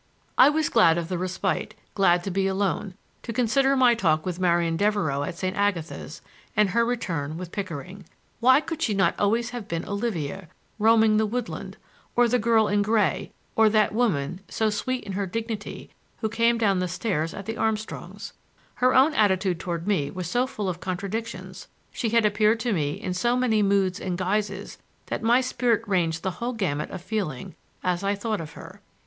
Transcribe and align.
I 0.35 0.49
was 0.49 0.67
glad 0.67 0.97
of 0.97 1.09
the 1.09 1.17
respite, 1.19 1.75
glad 1.93 2.23
to 2.23 2.31
be 2.31 2.47
alone,—to 2.47 3.31
consider 3.33 3.75
my 3.77 3.93
talk 3.93 4.25
with 4.25 4.39
Marian 4.39 4.75
Devereux 4.75 5.21
at 5.21 5.37
St. 5.37 5.55
Agatha's, 5.55 6.23
and 6.57 6.71
her 6.71 6.83
return 6.83 7.37
with 7.37 7.51
Pickering. 7.51 8.05
Why 8.39 8.61
could 8.61 8.81
she 8.81 8.95
not 8.95 9.13
always 9.19 9.51
have 9.51 9.67
been 9.67 9.85
Olivia, 9.85 10.47
roaming 10.79 11.17
the 11.17 11.27
woodland, 11.27 11.77
or 12.15 12.27
the 12.27 12.39
girl 12.39 12.67
in 12.67 12.81
gray, 12.81 13.31
or 13.55 13.69
that 13.69 13.93
woman, 13.93 14.41
so 14.49 14.71
sweet 14.71 15.03
in 15.03 15.11
her 15.11 15.27
dignity, 15.27 15.91
who 16.21 16.29
came 16.29 16.57
down 16.57 16.79
the 16.79 16.87
stairs 16.87 17.31
at 17.35 17.45
the 17.45 17.57
Armstrongs'? 17.57 18.33
Her 18.73 18.95
own 18.95 19.13
attitude 19.13 19.59
toward 19.59 19.85
me 19.85 20.09
was 20.09 20.27
so 20.27 20.47
full 20.47 20.67
of 20.67 20.79
contradictions; 20.79 21.67
she 21.91 22.09
had 22.09 22.25
appeared 22.25 22.59
to 22.61 22.73
me 22.73 22.93
in 22.93 23.13
so 23.13 23.35
many 23.37 23.61
moods 23.61 23.99
and 23.99 24.17
guises, 24.17 24.79
that 25.05 25.21
my 25.21 25.41
spirit 25.41 25.87
ranged 25.87 26.23
the 26.23 26.31
whole 26.41 26.53
gamut 26.53 26.89
of 26.89 27.03
feeling 27.03 27.53
as 27.83 28.03
I 28.03 28.15
thought 28.15 28.41
of 28.41 28.53
her. 28.53 28.81